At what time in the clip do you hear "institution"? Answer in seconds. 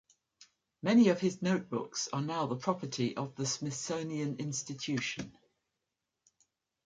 4.37-5.31